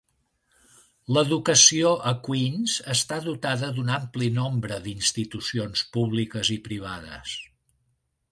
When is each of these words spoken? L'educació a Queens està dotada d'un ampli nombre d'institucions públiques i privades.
L'educació 1.17 1.89
a 2.11 2.13
Queens 2.27 2.77
està 2.95 3.19
dotada 3.27 3.69
d'un 3.75 3.93
ampli 3.97 4.29
nombre 4.39 4.79
d'institucions 4.87 5.83
públiques 5.99 6.53
i 6.59 6.61
privades. 6.69 7.37